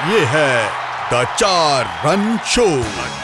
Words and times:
ये 0.00 0.20
है 0.26 0.52
द 1.12 1.24
चार 1.38 1.88
रन 2.04 2.22
शो 2.48 2.64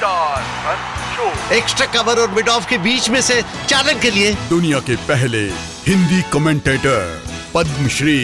चार 0.00 0.40
रन 0.64 0.80
शो 1.12 1.54
एक्स्ट्रा 1.54 1.86
कवर 1.92 2.20
और 2.22 2.30
मिड 2.30 2.48
ऑफ़ 2.48 2.68
के 2.70 2.78
बीच 2.78 3.08
में 3.10 3.20
से 3.20 3.40
चालन 3.68 4.00
के 4.00 4.10
लिए। 4.10 4.32
दुनिया 4.48 4.80
के 4.80 4.96
पहले 5.08 5.40
हिंदी 5.86 6.20
कमेंटेटर 6.32 7.22
पद्मश्री 7.54 8.18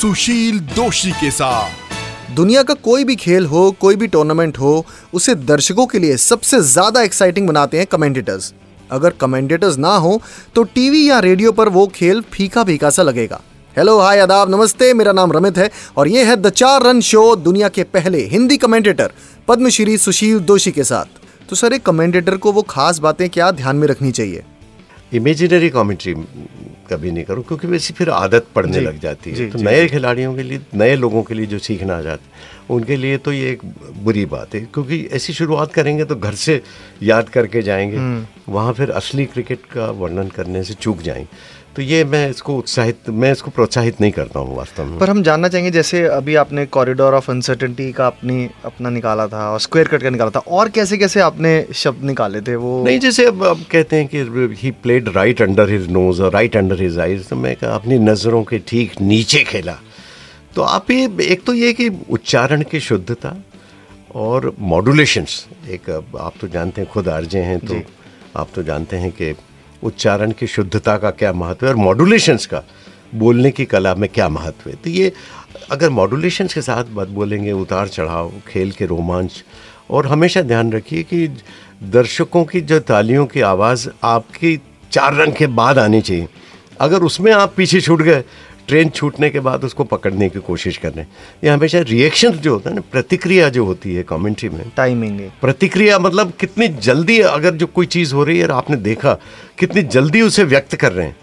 सुशील 0.00 0.60
दोषी 0.76 1.10
के 1.20 1.30
साथ। 1.30 2.34
दुनिया 2.34 2.62
का 2.62 2.74
कोई 2.84 3.04
भी 3.04 3.16
खेल 3.16 3.46
हो 3.46 3.70
कोई 3.80 3.96
भी 3.96 4.06
टूर्नामेंट 4.06 4.58
हो 4.58 4.84
उसे 5.14 5.34
दर्शकों 5.34 5.86
के 5.86 5.98
लिए 5.98 6.16
सबसे 6.20 6.60
ज़्यादा 6.64 7.02
एक्साइटिंग 7.02 7.48
बनाते 7.48 7.78
हैं 7.78 7.86
कमेंटेटर्स 7.86 8.52
अगर 8.90 9.10
कमेंटेटर्स 9.20 9.78
ना 9.78 9.96
हो 9.98 10.20
तो 10.54 10.62
टीवी 10.74 11.08
या 11.08 11.18
रेडियो 11.20 11.52
पर 11.52 11.68
वो 11.70 11.86
खेल 11.94 12.24
फीका 12.32 12.64
फीका 12.64 12.90
सा 12.90 13.02
लगेगा। 13.02 13.40
हेलो 13.76 13.98
हाय 14.00 14.20
आदाब 14.20 14.50
नमस्ते 14.50 14.92
मेरा 14.94 15.12
नाम 15.12 15.32
रमित 15.32 15.58
है 15.58 15.68
और 15.96 16.08
ये 16.08 16.24
है 16.24 16.36
द 16.36 16.50
चार 16.50 16.82
रन 16.82 17.00
शो 17.00 17.24
दुनिया 17.36 17.68
के 17.68 17.82
पहले 17.84 18.18
हिंदी 18.26 18.56
कमेंटेटर 18.56 19.12
पद्मश्री 19.48 19.96
सुशील 19.98 20.38
दोषी 20.40 20.70
के 20.70 20.84
साथ। 20.84 21.20
तो 21.50 21.56
सर 21.56 21.72
एक 21.72 21.82
कमेंटेटर 21.82 22.36
को 22.36 22.52
वो 22.52 22.62
खास 22.62 22.98
बातें 22.98 23.28
क्या 23.30 23.50
ध्यान 23.50 23.76
में 23.76 23.86
रखनी 23.88 24.12
चाहिए? 24.12 24.42
इमेजिनरी 25.12 25.68
कमेंट्री 25.70 26.14
कभी 26.90 27.10
नहीं 27.10 27.24
करूँ 27.24 27.42
क्योंकि 27.44 27.66
वैसे 27.66 27.94
फिर 27.94 28.10
आदत 28.10 28.46
पड़ने 28.54 28.80
लग 28.80 29.00
जाती 29.00 29.30
है। 29.30 29.50
तो 29.50 29.58
नए 29.58 29.86
खिलाड़ियों 29.88 30.34
के 30.34 30.42
लिए 30.42 30.60
नए 30.74 30.94
लोगों 30.96 31.22
के 31.22 31.34
लिए 31.34 31.46
जो 31.46 31.58
सीखना 31.58 32.02
चाहते 32.02 32.74
उनके 32.74 32.96
लिए 32.96 33.18
तो 33.18 33.32
ये 33.32 33.50
एक 33.50 33.64
बुरी 34.04 34.24
बात 34.26 34.54
है 34.54 34.60
क्योंकि 34.74 35.02
ऐसी 35.12 35.32
शुरुआत 35.32 35.72
करेंगे 35.72 36.04
तो 36.04 36.16
घर 36.16 36.34
से 36.44 36.60
याद 37.02 37.28
करके 37.28 37.62
जाएँगे 37.62 38.52
वहाँ 38.52 38.72
फिर 38.72 38.90
असली 38.92 39.26
क्रिकेट 39.26 39.66
का 39.72 39.90
वर्णन 40.00 40.28
करने 40.28 40.62
से 40.64 40.74
चूक 40.74 41.02
जाएँगे 41.02 41.54
तो 41.76 41.82
ये 41.82 42.04
मैं 42.04 42.28
इसको 42.30 42.56
उत्साहित 42.56 43.08
मैं 43.10 43.30
इसको 43.32 43.50
प्रोत्साहित 43.50 44.00
नहीं 44.00 44.12
करता 44.12 44.40
हूँ 44.40 44.56
वास्तव 44.56 44.84
में। 44.84 44.98
पर 44.98 45.10
हम 45.10 45.22
जानना 45.22 45.48
चाहेंगे 45.48 45.70
जैसे 45.70 46.02
अभी 46.08 46.34
आपने 46.34 46.64
कॉरिडोर 46.66 47.14
ऑफ़ 47.14 47.30
अनसर्टेनिटी 47.30 47.90
का 47.92 48.06
अपनी 48.06 48.48
अपना 48.64 48.90
निकाला 48.90 49.26
था 49.26 49.50
और 49.50 49.60
स्क्वायर 49.60 49.88
कट 49.88 50.02
का 50.02 50.10
निकाला 50.10 50.30
था 50.30 50.40
और 50.50 50.68
कैसे 50.68 50.98
कैसे 50.98 51.20
आपने 51.20 51.50
शब्द 51.74 52.04
निकाले 52.04 52.40
थे 52.40 52.54
वो? 52.56 52.84
नहीं 52.84 52.98
जैसे 53.00 53.26
अब 53.26 53.44
अब 53.44 53.64
कहते 53.70 53.96
हैं 53.96 54.08
कि 54.14 54.56
he 54.62 54.70
played 54.82 55.08
right 55.16 55.42
under 55.42 55.70
his 55.70 55.90
nose 55.90 56.22
और 56.22 56.32
राइट 56.32 56.56
अंडर 56.56 56.82
हिज 56.82 56.98
आइज़ 56.98 57.28
तो 57.28 57.36
मैं 57.36 57.54
कहा 57.56 57.74
अपनी 57.74 57.98
नज़रों 57.98 58.42
के 58.44 58.58
ठीक 58.58 59.00
नीचे 59.00 59.42
खेला। 59.42 59.78
तो 60.54 60.62
आप 60.62 60.90
ये 60.90 61.08
एक 61.22 61.44
तो 61.44 61.54
ये 61.54 61.72
कि 61.72 61.88
उच्चारण 62.10 62.62
की 62.62 62.80
शुद्धता 62.80 63.36
और 64.14 64.54
मॉड्यूलेशंस 64.72 65.44
एक 65.68 65.90
आप 66.20 66.32
तो 66.40 66.48
जानते 66.48 66.80
हैं 66.80 66.90
खुद 66.90 67.08
आरजे 67.08 67.40
हैं 67.40 67.58
तो 67.58 67.82
आप 68.36 68.48
तो 68.54 68.62
जानते 68.62 68.96
हैं 68.96 69.10
कि 69.12 69.34
उच्चारण 69.82 70.32
की 70.32 70.46
शुद्धता 70.46 70.96
का 70.96 71.10
क्या 71.10 71.32
महत्व 71.32 71.66
है 71.66 71.72
और 71.72 71.78
मॉडुलेशंस 71.78 72.46
का, 72.46 72.62
बोलने 73.14 73.50
की 73.50 73.64
कला 73.64 73.94
में 73.94 74.10
क्या 74.10 74.28
महत्व 74.28 74.70
है? 74.70 74.76
तो 74.76 74.90
ये 74.90 75.12
अगर 75.70 75.90
मॉडुलेशंस 75.90 76.54
के 76.54 76.62
साथ 76.62 76.84
बात 76.84 77.08
बोलेंगे, 77.08 77.52
उतार 77.52 77.88
चढ़ाव, 77.88 78.32
खेल 78.48 78.70
के 78.70 78.86
रोमांच, 78.86 79.44
और 79.90 80.06
हमेशा 80.06 80.42
ध्यान 80.42 80.72
रखिए 80.72 81.02
कि 81.02 81.28
दर्शकों 81.82 82.44
की 82.44 82.60
जो 82.60 82.80
तालियों 82.80 83.26
की 83.26 83.40
आवाज़ 83.40 83.88
आपकी 84.02 84.60
चार 84.92 85.14
रंग 85.14 85.32
के 85.32 85.46
बाद 85.46 85.78
आनी 85.78 86.00
चाहिए। 86.00 86.28
अगर 86.80 87.02
उसमें 87.02 87.32
आप 87.32 87.54
पीछे 87.56 87.80
छूट 87.80 88.02
गए 88.02 88.24
ट्रेन 88.68 88.88
छूटने 88.88 89.30
के 89.30 89.40
बाद 89.40 89.64
उसको 89.64 89.84
पकड़ने 89.84 90.28
की 90.28 90.38
कोशिश 90.38 90.76
कर 90.76 90.88
रहे 90.88 91.00
हैं। 91.00 91.08
ये 91.44 91.50
हमेशा 91.50 91.80
रिएक्शन 91.80 92.30
जो 92.30 92.52
होता 92.52 92.70
है 92.70 92.76
ना 92.76 92.82
प्रतिक्रिया 92.92 93.48
जो 93.48 93.64
होती 93.64 93.94
है 93.94 94.02
कमेंट्री 94.02 94.48
में 94.48 94.70
टाइमिंग 94.76 95.20
प्रतिक्रिया 95.40 95.98
मतलब 95.98 96.32
कितनी 96.40 96.68
जल्दी 96.68 97.18
अगर 97.20 97.54
जो 97.54 97.66
कोई 97.66 97.86
चीज़ 97.86 98.14
हो 98.14 98.24
रही 98.24 98.38
है 98.38 98.44
और 98.44 98.52
आपने 98.52 98.76
देखा 98.76 99.14
कितनी 99.58 99.82
जल्दी 99.82 100.22
उसे 100.22 100.44
व्यक्त 100.44 100.76
कर 100.76 100.92
रहे 100.92 101.06
हैं। 101.06 101.16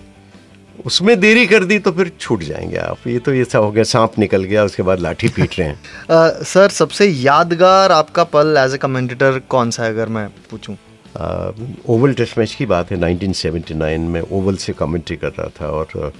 उसमें 0.86 1.20
देरी 1.20 1.46
कर 1.46 1.64
दी 1.64 1.78
तो 1.80 1.92
फिर 1.92 2.12
छूट 2.20 2.44
जाएँगे 2.44 2.78
आप। 2.78 3.08
ये 3.08 3.20
तो 3.20 3.34
ऐसा 3.34 3.60
हो 3.60 3.72
गया 3.72 3.84
सांप 3.84 4.18
निकल 4.20 4.44
गया 4.44 4.64
उसके 4.64 4.84
बाद 4.84 5.00
लाठी 5.00 5.28
पीट 5.28 5.60
रहे 5.60 5.68
हैं। 5.68 6.44
सर 6.44 6.70
सबसे 6.70 7.08
यादगार 7.08 7.92
आपका 7.92 8.24
पल 8.24 8.56
एज 8.60 8.74
ए 8.76 8.78
कमेंटेटर 8.78 9.40
कौन 9.50 9.72
सा 9.72 9.84
है 9.84 9.90
अगर 9.90 10.10
मैं 10.10 10.28
पूछूँ? 10.52 10.76
ओवल 11.16 12.14
टेस्ट 12.14 12.38
मैच 12.38 12.54
की 12.56 12.66
बात 12.66 12.92
है 12.92 12.98
1979 12.98 13.98
में 13.98 14.22
ओवल 14.22 14.56
से 14.56 14.74
कमेंट्री 14.74 15.16
कर 15.18 15.30
रहा 15.30 15.48
था 15.62 15.68
और 15.70 16.14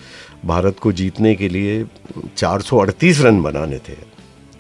भारत 0.46 0.80
को 0.80 0.92
जीतने 0.92 1.36
के 1.36 1.50
लिए 1.50 1.84
438 2.38 3.22
रन 3.22 3.42
बनाने 3.42 3.80
थे। 3.80 3.98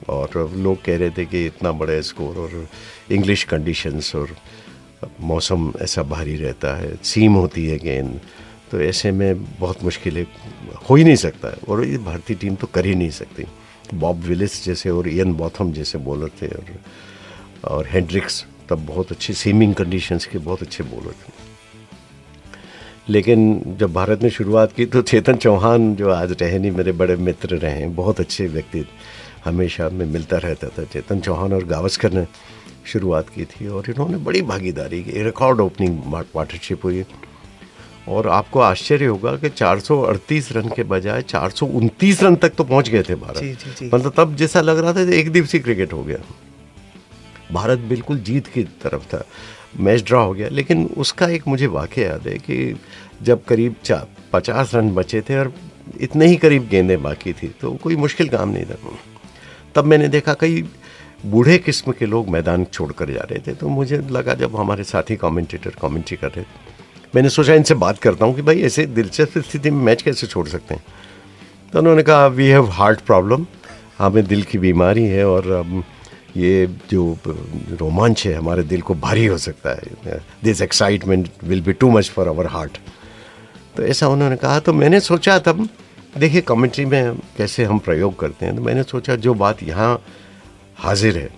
और 0.09 0.51
लोग 0.57 0.83
कह 0.83 0.97
रहे 0.97 1.09
थे 1.09 1.25
कि 1.25 1.45
इतना 1.45 1.71
बड़ा 1.71 1.99
स्कोर 2.01 2.38
और 2.38 2.67
इंग्लिश 3.11 3.44
कंडीशंस 3.44 4.16
और 4.16 4.35
मौसम 5.21 5.71
ऐसा 5.81 6.03
भारी 6.03 6.35
रहता 6.35 6.75
है 6.77 6.95
सीम 7.03 7.33
होती 7.33 7.65
है 7.67 7.77
गेंद 7.77 8.19
तो 8.71 8.81
ऐसे 8.81 9.11
में 9.11 9.44
बहुत 9.59 9.83
मुश्किलें 9.83 10.25
हो, 10.89 10.95
ही 10.95 11.03
नहीं 11.03 11.15
सकता 11.15 11.55
और 11.69 11.85
ये 11.85 11.97
भारतीय 11.97 12.38
टीम 12.38 12.55
तो 12.55 12.67
कर 12.67 12.85
ही 12.85 12.95
नहीं 12.95 13.09
सकती। 13.09 13.45
बॉब 13.94 14.19
विलिस 14.19 14.63
जैसे 14.65 14.89
और 14.89 15.07
इयन 15.07 15.33
बॉथम 15.33 15.71
जैसे 15.71 15.97
बॉलर 15.97 16.29
थे 16.41 16.47
और 16.47 16.79
और 17.63 17.88
हेंड्रिक्स 17.88 18.45
तब 18.69 18.85
बहुत 18.85 19.12
अच्छे 19.12 19.34
सीमिंग 19.34 19.74
कंडीशंस 19.75 20.25
के 20.25 20.38
बहुत 20.38 20.62
अच्छे 20.62 20.84
बॉलर 20.84 21.12
थे। 21.12 21.31
लेकिन 23.09 23.62
जब 23.79 23.94
भारत 23.94 24.24
ने 24.24 24.29
शुरुआत 24.29 24.74
की 24.74 24.85
तो 24.85 25.01
चेतन 25.01 25.35
चौहान 25.35 25.96
जो 25.96 26.09
आज 26.09 26.31
रहे 26.41 26.59
नहीं 26.59 26.72
मेरे 26.72 26.91
बड़े 26.91 27.16
मित्र 27.16 27.56
रहे 27.56 27.72
हैं 27.72 27.96
बहुत 27.96 28.19
अच्छे 28.19 28.47
व्यक्ति 28.47 28.85
हमेशा 29.46 29.90
में 29.90 30.06
मिलता 30.06 30.38
रहता 30.38 30.68
था। 30.68 30.84
चेतन 30.84 31.19
चौहान 31.19 31.53
और 31.53 31.63
गावस्कर 31.63 32.12
ने 32.12 32.25
शुरुआत 32.85 33.29
की 33.29 33.46
थी 33.46 33.68
और 33.68 33.90
इन्होंने 33.90 34.18
बड़ी 34.18 34.41
भागीदारी 34.41 35.03
की 35.03 35.24
रिकॉर्ड 35.24 35.59
ओपनिंग 35.59 36.00
पार्टनरशिप 36.34 36.85
हुई। 36.85 37.03
और 38.09 38.28
आपको 38.28 38.59
आश्चर्य 38.59 39.06
होगा 39.06 39.35
कि 39.35 39.50
438 39.50 40.51
रन 40.51 40.69
के 40.69 40.84
बजाय 40.84 41.22
चार 41.22 41.50
सौ 41.50 41.66
उनतीस 41.66 42.24
रन 42.24 42.35
तक 42.35 42.50
तो 42.50 42.63
पहुँच 42.63 42.90
गए 42.90 43.03
थे 43.03 43.16
भारत। 43.16 43.94
मतलब 43.94 44.13
तब 44.18 44.35
जैसा 44.35 44.62
लग 44.62 44.80
रहा 44.80 44.94
था 44.94 45.13
एक 45.13 45.31
दिवसीय 45.31 45.62
क्रिकेट 45.62 45.94
हो 45.94 46.03
गया। 46.03 46.18
भारत 47.53 47.79
बिल्कुल 47.89 48.19
जीत 48.19 48.47
की 48.47 48.63
तरफ़ 48.83 49.05
था। 49.07 49.23
मैच 49.79 50.03
ड्रा 50.03 50.19
हो 50.19 50.33
गया, 50.33 50.47
लेकिन 50.49 50.85
उसका 50.97 51.27
एक 51.27 51.47
मुझे 51.47 51.67
वाक्य 51.69 52.01
याद 52.01 52.27
है 52.27 52.37
कि 52.39 52.75
जब 53.21 53.43
करीब 53.43 53.75
चार 53.83 54.07
पचास 54.33 54.73
रन 54.75 54.89
बचे 54.91 55.21
थे 55.21 55.37
और 55.39 55.53
इतने 56.01 56.25
ही 56.27 56.35
करीब 56.35 56.67
गेंदें 56.69 57.01
बाकी 57.03 57.33
थी 57.33 57.47
तो 57.61 57.71
कोई 57.83 57.95
मुश्किल 57.95 58.29
काम 58.29 58.49
नहीं 58.49 58.65
था। 58.65 58.75
तब 59.75 59.85
मैंने 59.85 60.07
देखा 60.07 60.33
कई 60.33 60.63
बूढ़े 61.25 61.57
किस्म 61.59 61.91
के 61.91 62.05
लोग 62.05 62.29
मैदान 62.29 62.65
छोड़कर 62.65 63.11
जा 63.11 63.21
रहे 63.21 63.39
थे 63.39 63.53
तो 63.55 63.69
मुझे 63.69 63.97
लगा 64.11 64.33
जब 64.35 64.55
हमारे 64.55 64.83
साथी 64.83 65.15
कमेंटेटर 65.15 65.75
कमेंट्री 65.81 66.17
कर 66.17 66.27
रहे 66.27 66.41
थे, 66.41 66.71
मैंने 67.15 67.29
सोचा 67.29 67.53
इनसे 67.53 67.73
बात 67.75 67.99
करता 67.99 68.25
हूँ 68.25 68.35
कि 68.35 68.41
भाई 68.41 68.61
ऐसे 68.61 68.85
दिलचस्प 68.87 69.37
स्थिति 69.39 69.71
में 69.71 69.83
मैच 69.83 70.01
कैसे 70.01 70.27
छोड़ 70.27 70.47
सकते 70.47 70.75
हैं। 70.75 70.83
तो 71.73 71.79
उन्होंने 71.79 72.03
कहा 72.03 72.27
वी 72.29 72.47
हैव 72.47 72.69
हार्ट 72.71 73.01
प्रॉब्लम 73.01 73.45
हमें 73.97 74.25
दिल 74.27 74.43
की 74.43 74.57
बीमारी 74.57 75.03
है 75.05 75.25
और 75.27 75.83
ये 76.38 76.67
जो 76.91 77.17
रोमांच 77.71 78.25
है 78.27 78.33
हमारे 78.33 78.63
दिल 78.63 78.81
को 78.81 78.95
भारी 78.95 79.25
हो 79.25 79.38
सकता 79.38 79.69
है। 79.71 80.19
This 80.44 80.61
excitement 80.61 81.29
will 81.44 81.61
be 81.61 81.73
too 81.73 81.89
much 81.91 82.09
for 82.09 82.27
our 82.27 82.47
heart 82.47 82.77
तो 83.77 83.83
ऐसा 83.83 84.07
उन्होंने 84.07 84.35
कहा 84.38 84.59
तो 84.59 84.73
मैंने 84.73 84.99
सोचा 84.99 85.38
तब, 85.39 85.67
देखिए 86.17 86.41
कमेंट्री 86.41 86.85
में 86.85 87.16
कैसे 87.38 87.63
हम 87.63 87.79
प्रयोग 87.79 88.19
करते 88.19 88.45
हैं 88.45 88.55
तो 88.55 88.61
मैंने 88.61 88.83
सोचा 88.83 89.16
जो 89.17 89.33
बात 89.33 89.63
यहाँ 89.63 90.01
हाजिर 90.77 91.17
है, 91.17 91.29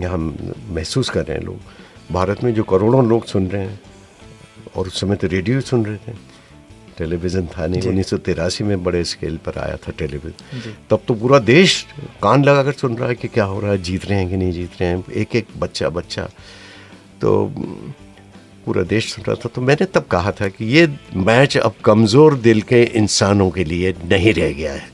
यहाँ 0.00 0.18
महसूस 0.18 1.10
कर 1.10 1.24
रहे 1.24 1.36
हैं 1.38 1.44
लोग, 1.44 1.58
भारत 2.12 2.42
में 2.44 2.52
जो 2.54 2.62
करोड़ों 2.64 3.04
लोग 3.08 3.24
सुन 3.26 3.46
रहे 3.48 3.62
हैं, 3.62 3.80
और 4.76 4.86
उस 4.86 5.00
समय 5.00 5.16
तो 5.16 5.26
रेडियो 5.26 5.60
सुन 5.60 5.84
रहे 5.86 5.96
थे। 5.98 6.12
टेलीविज़न 6.98 7.46
था 7.48 7.66
नहीं 7.66 7.88
उन्नीस 7.88 8.10
सौ 8.10 8.16
तिरासी 8.18 8.64
में 8.64 8.82
बड़े 8.84 9.02
स्केल 9.04 9.36
पर 9.46 9.58
आया 9.58 9.76
था 9.78 9.92
टेलीविज़न। 9.98 10.74
तब 10.90 11.02
तो 11.08 11.14
पूरा 11.14 11.38
देश 11.40 11.84
कान 12.22 12.44
लगाकर 12.44 12.72
सुन 12.72 12.96
रहा 12.96 13.08
है 13.08 13.14
कि 13.14 13.28
क्या 13.28 13.44
हो 13.44 13.60
रहा 13.60 13.70
है 13.70 13.82
जीत 13.82 14.06
रहे 14.06 14.18
हैं 14.18 14.28
कि 14.30 14.36
नहीं 14.36 14.52
जीत 14.52 14.80
रहे 14.80 14.90
हैं 14.90 15.04
एक 15.12 15.36
एक 15.36 15.46
बच्चा 15.58 15.88
बच्चा। 15.90 16.28
तो 17.20 17.46
पूरा 18.66 18.82
देश 18.84 19.12
सुन 19.12 19.24
रहा 19.24 19.36
था। 19.36 19.48
तो 19.48 19.60
मैंने 19.60 19.86
तब 19.94 20.04
कहा 20.10 20.32
था 20.32 20.48
कि 20.48 20.64
ये 20.74 20.86
मैच 21.16 21.56
अब 21.56 21.74
कमज़ोर 21.84 22.34
दिल 22.38 22.62
के 22.62 22.82
इंसानों 22.98 23.50
के 23.50 23.64
लिए 23.64 23.94
नहीं 24.04 24.34
रह 24.34 24.52
गया 24.52 24.72
है। 24.72 24.90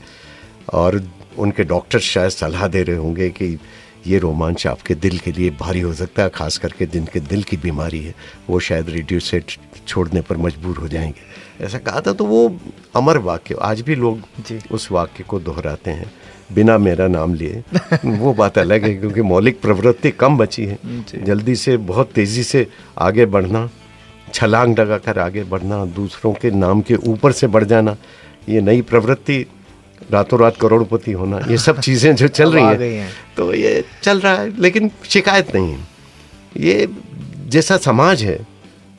और 0.73 1.01
उनके 1.37 1.63
डॉक्टर 1.65 1.99
शायद 2.05 2.31
सलाह 2.31 2.67
दे 2.67 2.83
रहे 2.83 2.95
होंगे 2.95 3.29
कि 3.31 3.57
ये 4.07 4.19
रोमांच 4.19 4.67
आपके 4.67 4.95
दिल 4.95 5.17
के 5.17 5.31
लिए 5.31 5.49
भारी 5.49 5.79
हो 5.79 5.93
सकता 5.93 6.23
है 6.23 6.29
खास 6.29 6.57
करके 6.57 6.85
जिनके 6.85 7.19
दिल 7.19 7.43
की 7.43 7.57
बीमारी 7.57 8.03
है। 8.03 8.15
वो 8.49 8.59
शायद 8.59 8.89
रेडियो 8.89 9.19
सेट 9.19 9.45
छोड़ने 9.87 10.21
पर 10.21 10.37
मजबूर 10.37 10.77
हो 10.77 10.87
जाएँगे। 10.87 11.65
ऐसा 11.65 11.77
कहा 11.77 12.01
था 12.01 12.13
तो 12.13 12.25
वो 12.25 12.57
अमर 12.95 13.17
वाक्य 13.17 13.55
आज 13.61 13.81
भी 13.81 13.95
लोग 13.95 14.21
उस 14.71 14.91
वाक्य 14.91 15.23
को 15.23 15.39
दोहराते 15.39 15.91
हैं। 15.91 16.11
बिना 16.53 16.77
मेरा 16.77 17.07
नाम 17.07 17.33
लिए। 17.33 17.63
वो 18.05 18.33
बात 18.33 18.57
अलग 18.57 18.83
है 18.83 18.95
क्योंकि 18.95 19.21
मौलिक 19.21 19.61
प्रवृत्ति 19.61 20.11
कम 20.11 20.37
बची 20.37 20.65
है। 20.65 20.79
जल्दी 21.23 21.55
से 21.55 21.77
बहुत 21.77 22.11
तेज़ी 22.11 22.43
से 22.43 22.67
आगे 22.97 23.25
बढ़ना 23.25 23.69
छलांग 24.33 24.79
लगाकर 24.79 25.19
आगे 25.19 25.43
बढ़ना 25.43 25.85
दूसरों 25.85 26.33
के 26.33 26.51
नाम 26.51 26.81
के 26.81 26.95
ऊपर 26.95 27.31
से 27.31 27.47
बढ़ 27.47 27.63
जाना 27.63 27.97
ये 28.49 28.61
नई 28.61 28.81
प्रवृत्ति 28.81 29.45
रातों 30.11 30.39
रात 30.39 30.57
करोड़पति 30.57 31.11
होना 31.11 31.39
ये 31.49 31.57
सब 31.57 31.79
चीज़ें 31.87 32.15
जो 32.15 32.27
चल 32.29 32.51
रही 32.53 32.95
हैं 32.95 33.09
तो 33.37 33.53
ये 33.53 33.83
चल 34.03 34.19
रहा 34.19 34.33
है 34.33 34.61
लेकिन 34.61 34.91
शिकायत 35.09 35.55
नहीं 35.55 35.71
है। 35.73 35.87
ये 36.57 36.87
जैसा 37.47 37.77
समाज 37.79 38.23
है 38.23 38.39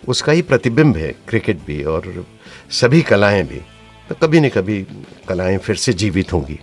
उसका 0.08 0.32
ही 0.32 0.42
प्रतिबिंब 0.42 0.96
है 0.96 1.14
क्रिकेट 1.28 1.58
भी 1.66 1.82
और 1.84 2.24
सभी 2.70 3.02
कलाएँ 3.02 3.42
भी। 3.42 3.60
तो 4.08 4.14
कभी 4.22 4.40
न 4.40 4.48
कभी 4.48 4.82
कलाएँ 5.28 5.58
फिर 5.58 5.76
से 5.76 5.92
जीवित 5.92 6.32
होंगी। 6.32 6.58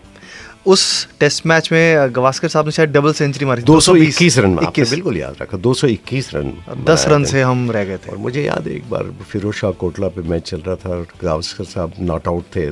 उस 0.66 0.84
टेस्ट 1.20 1.46
मैच 1.46 1.72
में 1.72 2.16
गवास्कर 2.16 2.48
साहब 2.48 2.66
ने 2.66 2.72
शायद 2.72 2.90
डबल 2.92 3.14
सेंचुरी 3.14 3.46
मारी 3.46 3.62
221 3.62 4.38
रन 4.40 4.50
में 4.50 4.66
आपने 4.66 4.84
बिल्कुल 4.84 5.18
याद 5.18 5.36
रखा 5.42 5.58
221 5.58 6.34
रन 6.34 6.52
दस 6.84 7.06
रन 7.08 7.24
से 7.24 7.42
हम 7.42 7.70
रह 7.72 7.84
गए 7.86 7.98
थे। 7.98 8.12
और 8.12 8.18
मुझे 8.18 8.44
याद 8.44 8.68
है 8.68 8.74
एक 8.76 8.90
बार 8.90 9.12
फिरोज 9.30 9.56
शाह 9.56 9.72
कोटला 9.84 10.08
पे 10.08 10.22
मैच 10.30 10.50
चल 10.50 10.64
रहा 10.68 10.76
था 10.76 10.90
और 10.90 11.08
गावस्कर 11.24 11.64
साहब 11.66 11.94
नॉट 12.00 12.28
आउट 12.28 12.44
थे। 12.56 12.70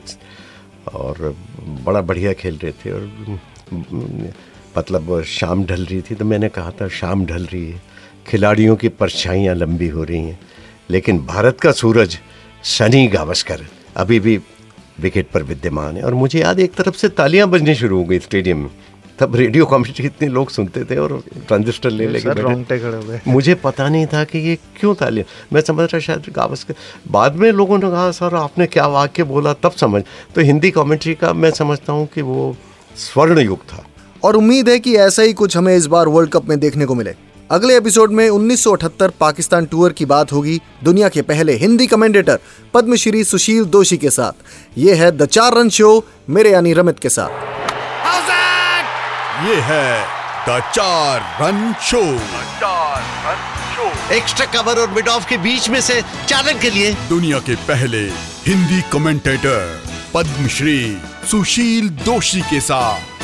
और 0.94 1.36
बड़ा 1.86 2.02
बढ़िया 2.02 2.34
खेल 2.34 2.60
रहे 2.64 2.72
थे 2.74 2.92
और 2.92 3.40
मतलब 4.78 5.22
शाम 5.24 5.64
ढल 5.66 5.86
रही 5.86 6.02
थी 6.02 6.16
तो 6.16 6.26
मैंने 6.26 6.50
कहा 6.50 6.72
था 6.72 6.88
शाम 6.90 7.26
ढल 7.26 7.46
रही 7.46 7.70
है, 7.70 7.82
खिलाड़ियों 8.28 8.76
की 8.76 8.90
परछाइयाँ 8.90 9.56
लंबी 9.56 9.88
हो 9.88 10.04
रही 10.04 10.20
हैं, 10.20 10.40
लेकिन 10.90 11.20
भारत 11.26 11.60
का 11.62 11.72
सूरज 11.72 12.18
सनी 12.70 13.08
गावस्कर 13.08 13.66
अभी 13.98 14.20
भी 14.20 14.40
विकेट 15.00 15.30
पर 15.30 15.44
विद्यमान 15.44 15.98
है। 15.98 16.04
और 16.04 16.14
मुझे 16.14 16.40
याद 16.40 16.60
एक 16.60 16.74
तरफ़ 16.74 16.96
से 16.96 17.10
तालियाँ 17.12 17.48
बजनी 17.50 17.76
शुरू 17.76 17.98
हो 17.98 18.04
गई 18.04 18.20
स्टेडियम 18.20 18.58
में 18.58 18.70
तब 19.20 19.36
रेडियो 19.36 19.66
कॉमेंट्री 19.66 20.06
इतने 20.06 20.28
लोग 20.28 20.50
सुनते 20.50 20.84
थे 20.84 20.98
और 20.98 21.24
ट्रांजिस्टर 21.48 21.90
ले 21.90 22.08
लेके 22.08 22.28
बैठे 22.28 22.42
रोंगटे 22.42 22.80
खड़े 22.80 22.98
हो 22.98 23.04
गए 23.04 23.22
मुझे 23.28 23.56
पता 23.56 23.90
नहीं 23.90 24.06
था 24.06 24.24
कि 24.24 24.40
ये 24.40 24.56
क्यों 24.80 24.96
तालियाँ। 24.96 25.28
मैं 25.54 25.62
समझ 25.62 25.84
रहा 25.84 26.00
शायद 26.00 26.24
गावस्कर 26.36 26.76
बाद 27.12 27.36
में 27.36 27.52
लोगों 27.52 27.78
ने 27.78 27.90
कहा 27.90 28.12
सर 28.12 28.36
आपने 28.36 28.68
क्या 28.68 28.88
वाक्य 28.88 29.24
बोला? 29.24 29.54
तब 29.54 29.72
समझ। 29.72 30.04
तो 30.36 30.42
हिंदी 30.42 30.72
कमेंट्री 30.72 31.16
का 31.16 31.34
मैं 31.34 31.52
समझता 31.52 31.94
हूँ 31.94 32.08
कि 32.08 32.22
वो 32.22 32.56
स्वर्ण 32.98 33.40
युग 33.40 33.60
था। 33.60 33.86
और 34.24 34.36
उम्मीद 34.36 34.70
है 34.70 34.80
कि 34.80 34.96
ऐसा 34.96 35.22
ही 35.22 35.34
कुछ 35.34 35.58
हमें 35.58 35.76
इस 35.76 35.86
बार 35.86 36.08
वर्ल्ड 36.08 36.32
कप 36.32 36.46
में 36.46 36.60
देखने 36.60 36.86
को 36.86 36.96
मिले। 36.96 37.14
अगले 37.52 37.78
एपिसोड 37.78 38.12
में 38.12 38.30
1978 38.30 39.12
पाकिस्तान 39.20 39.66
टूर 39.66 39.94
की 39.94 40.06
बात 40.06 40.32
होगी 40.32 40.62
दुनिया 40.84 41.10
के 41.10 41.22
पहले 41.22 41.54
हिंदी 41.54 41.88
कमेंटेटर 41.88 42.40
पद्मश्री 42.74 43.24
सुशील 43.24 43.66
दोषी 43.66 43.98
के 43.98 44.10
साथ। 44.10 44.32
ये 44.78 44.94
है 44.94 45.12
द 45.12 45.26
चार 45.26 45.54
रन 45.54 45.70
शो 45.70 46.06
मेरे 46.30 46.52
यानी 46.52 46.74
रमित 46.74 47.00
के 47.00 47.10
साथ। 47.10 47.65
ये 49.36 49.56
है 49.62 50.06
द 50.48 50.60
चार 50.76 51.24
रन 51.42 51.74
शो 51.82 52.02
चार 52.60 53.02
रन 53.26 53.42
शो 53.76 54.14
एक्स्ट्रा 54.16 54.46
कवर 54.46 54.80
और 54.82 54.90
मिड 54.90 55.08
ऑफ़ 55.08 55.28
के 55.30 55.38
बीच 55.38 55.70
में 55.70 55.80
से 55.82 56.02
चालक 56.28 56.60
के 56.62 56.70
लिए। 56.70 56.94
दुनिया 57.10 57.40
के 57.40 57.56
पहले 57.70 58.02
हिंदी 58.48 58.82
कमेंटेटर 58.94 59.84
पद्मश्री 60.14 60.80
सुशील 61.32 61.90
दोषी 62.06 62.42
के 62.42 62.60
साथ। 62.62 63.15